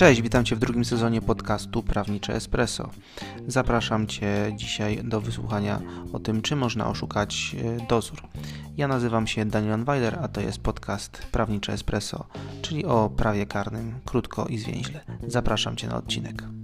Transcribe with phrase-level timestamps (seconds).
[0.00, 2.90] Cześć, witam Cię w drugim sezonie podcastu Prawnicze Espresso.
[3.46, 5.80] Zapraszam Cię dzisiaj do wysłuchania
[6.12, 8.22] o tym, czy można oszukać e, dozór.
[8.76, 12.26] Ja nazywam się Daniel Weiler, a to jest podcast Prawnicze Espresso,
[12.62, 15.00] czyli o prawie karnym, krótko i zwięźle.
[15.26, 16.59] Zapraszam Cię na odcinek.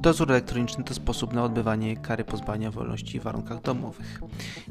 [0.00, 4.20] Dozór elektroniczny to sposób na odbywanie kary pozbawienia wolności w warunkach domowych.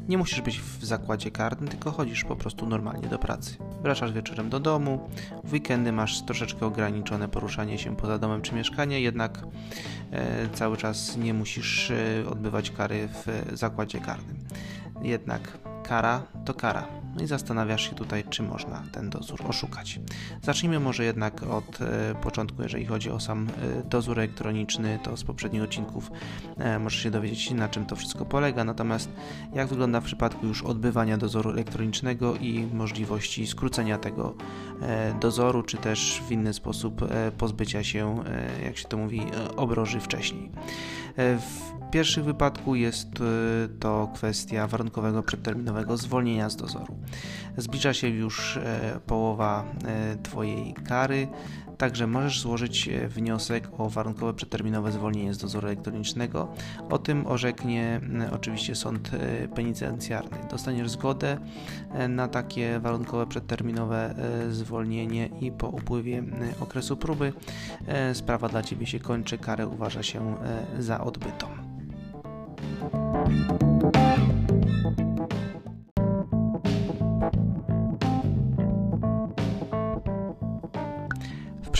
[0.08, 3.56] Nie musisz być w zakładzie karnym, tylko chodzisz po prostu normalnie do pracy.
[3.82, 5.10] Wracasz wieczorem do domu,
[5.44, 9.38] w weekendy masz troszeczkę ograniczone poruszanie się poza domem czy mieszkanie, jednak
[10.12, 14.36] e, cały czas nie musisz e, odbywać kary w zakładzie karnym.
[15.02, 15.58] Jednak
[15.90, 16.86] kara to kara.
[17.16, 20.00] No i zastanawiasz się tutaj, czy można ten dozór oszukać.
[20.42, 25.24] Zacznijmy może jednak od e, początku, jeżeli chodzi o sam e, dozór elektroniczny, to z
[25.24, 26.10] poprzednich odcinków
[26.58, 28.64] e, możesz się dowiedzieć, na czym to wszystko polega.
[28.64, 29.10] Natomiast
[29.52, 34.34] jak wygląda w przypadku już odbywania dozoru elektronicznego i możliwości skrócenia tego
[35.20, 39.22] dozoru, czy też w inny sposób e, pozbycia się, e, jak się to mówi,
[39.56, 40.50] obroży wcześniej.
[41.16, 46.96] W pierwszym wypadku jest e, to kwestia warunkowego przedterminowego zwolnienia z dozoru.
[47.56, 51.28] Zbliża się już e, połowa e, Twojej kary,
[51.78, 56.48] także możesz złożyć wniosek o warunkowe przedterminowe zwolnienie z dozoru elektronicznego.
[56.90, 58.00] O tym orzeknie
[58.32, 59.10] oczywiście sąd
[59.54, 60.38] penitencjarny.
[60.50, 61.38] Dostaniesz zgodę
[62.08, 64.14] na takie warunkowe przedterminowe
[64.50, 64.69] zwolnienie
[65.40, 66.22] i po upływie
[66.60, 67.32] okresu próby
[68.12, 70.34] sprawa dla Ciebie się kończy, karę uważa się
[70.78, 71.46] za odbytą.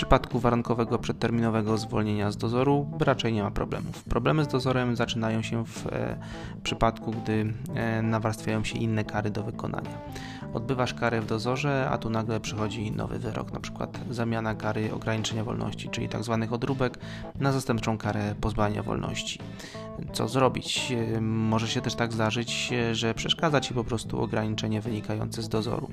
[0.01, 4.05] Przypadku warunkowego przedterminowego zwolnienia z dozoru raczej nie ma problemów.
[4.05, 6.17] Problemy z dozorem zaczynają się w e,
[6.63, 9.99] przypadku, gdy e, nawarstwiają się inne kary do wykonania.
[10.55, 15.89] Odbywasz karę w dozorze, a tu nagle przychodzi nowy wyrok, przykład zamiana kary ograniczenia wolności,
[15.89, 16.39] czyli tzw.
[16.41, 16.99] Tak odróbek,
[17.41, 19.39] na zastępczą karę pozbawienia wolności
[20.13, 20.93] co zrobić.
[21.21, 25.89] Może się też tak zdarzyć, że przeszkadza Ci po prostu ograniczenie wynikające z dozoru.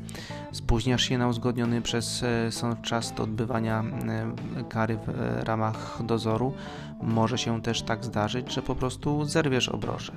[0.51, 5.99] Spóźniasz się na uzgodniony przez e, sąd czas do odbywania e, kary w e, ramach
[6.05, 6.53] dozoru.
[7.01, 10.13] Może się też tak zdarzyć, że po prostu zerwiesz obroże.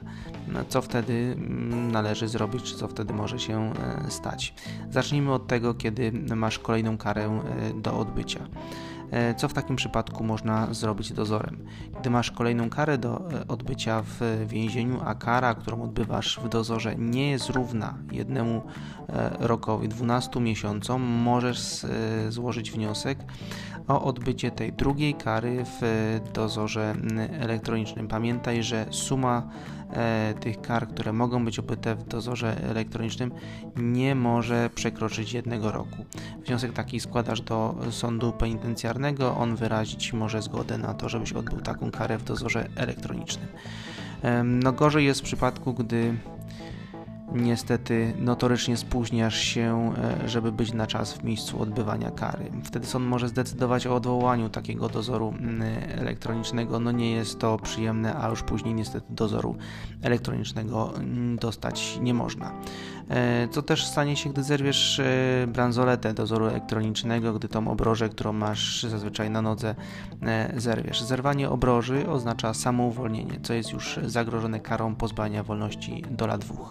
[0.48, 3.72] No, co wtedy mm, należy zrobić, czy co wtedy może się
[4.08, 4.54] stać?
[4.90, 7.40] Zacznijmy od tego, kiedy masz kolejną karę
[7.82, 8.40] do odbycia.
[9.10, 11.66] E, co w takim przypadku można zrobić dozorem?
[12.00, 16.94] Gdy masz kolejną karę do e, odbycia w więzieniu, a kara, którą odbywasz w dozorze
[16.96, 18.62] nie jest równa jednemu
[19.08, 21.86] e, rokowi, 12 miesiącom, możesz
[22.28, 23.18] złożyć wniosek
[23.88, 26.94] o odbycie tej drugiej kary w dozorze
[27.40, 28.08] elektronicznym.
[28.08, 29.48] Pamiętaj, że suma
[30.40, 33.32] tych kar, które mogą być obyte w dozorze elektronicznym,
[33.76, 36.04] nie może przekroczyć jednego roku.
[36.46, 41.90] Wniosek taki składasz do sądu penitencjarnego, on wyrazić może zgodę na to, żebyś odbył taką
[41.90, 43.48] karę w dozorze elektronicznym.
[44.22, 46.14] E, no gorzej jest w przypadku, gdy
[47.34, 52.50] niestety notorycznie spóźniasz się, e, żeby być na czas w miejscu odbywania kary.
[52.64, 55.62] Wtedy sąd może zdecydować o odwołaniu takiego dozoru mm,
[55.98, 56.80] elektronicznego.
[56.80, 59.56] No nie jest to przyjemne, a już później niestety dozoru
[60.02, 62.52] elektronicznego mm, dostać nie można.
[63.10, 68.32] E, co też stanie się, gdy zerwiesz e, bransoletę dozoru elektronicznego, gdy tą obrożę, którą
[68.32, 69.74] masz zazwyczaj na nodze,
[70.56, 71.02] zerwiesz.
[71.02, 76.70] Zerwanie obroży oznacza samouwolnienie, co jest już zagrożone karą pozbania wolności do lat dwóch.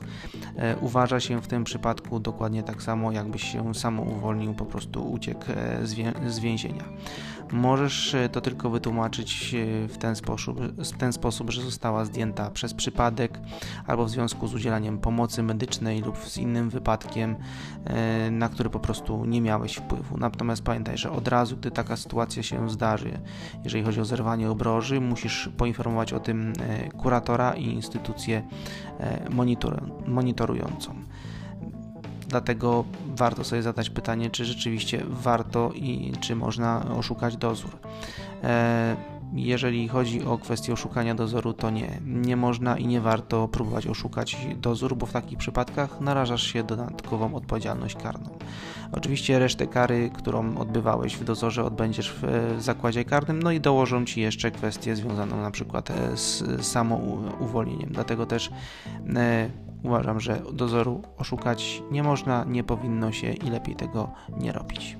[0.55, 5.11] E, uważa się w tym przypadku dokładnie tak samo, jakbyś się samo uwolnił, po prostu
[5.11, 5.87] uciekł e,
[6.27, 6.83] z więzienia.
[7.51, 9.55] Możesz e, to tylko wytłumaczyć
[9.88, 13.39] w ten, sposób, w ten sposób, że została zdjęta przez przypadek
[13.88, 17.35] albo w związku z udzielaniem pomocy medycznej lub z innym wypadkiem,
[18.31, 20.17] na który po prostu nie miałeś wpływu.
[20.17, 23.19] Natomiast pamiętaj, że od razu, gdy taka sytuacja się zdarzy,
[23.63, 26.53] jeżeli chodzi o zerwanie obroży, musisz poinformować o tym
[26.97, 28.44] kuratora i instytucję
[29.29, 30.95] monitorującą monitorującą.
[32.27, 37.77] Dlatego warto sobie zadać pytanie, czy rzeczywiście warto i czy można oszukać dozór.
[38.44, 38.95] E,
[39.33, 42.00] jeżeli chodzi o kwestię oszukania dozoru, to nie.
[42.06, 47.36] Nie można i nie warto próbować oszukać dozór, bo w takich przypadkach narażasz się dodatkową
[47.36, 48.30] odpowiedzialność karną.
[48.91, 54.21] Oczywiście resztę kary, którą odbywałeś w dozorze, odbędziesz w zakładzie karnym, no i dołożą ci
[54.21, 57.89] jeszcze kwestię związaną na przykład e, z samouwolnieniem.
[57.91, 58.51] Dlatego też
[59.15, 59.50] e,
[59.83, 64.97] Uważam, że dozoru oszukać nie można, nie powinno się i lepiej tego nie robić.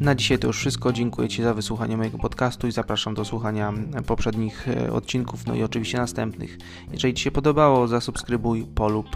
[0.00, 0.92] Na dzisiaj to już wszystko.
[0.92, 3.72] Dziękuję Ci za wysłuchanie mojego podcastu i zapraszam do słuchania
[4.06, 6.58] poprzednich e, odcinków, no i oczywiście następnych.
[6.92, 9.06] Jeżeli Ci się podobało, zasubskrybuj, polub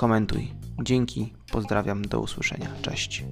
[0.00, 0.48] komentuj.
[0.82, 2.68] Dzięki, pozdrawiam, do usłyszenia.
[2.82, 3.24] Cześć.